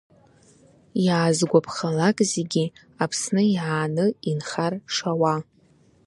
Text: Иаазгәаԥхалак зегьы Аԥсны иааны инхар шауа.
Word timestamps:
Иаазгәаԥхалак 1.05 2.17
зегьы 2.31 2.65
Аԥсны 3.03 3.41
иааны 3.55 4.05
инхар 4.29 4.73
шауа. 4.93 5.35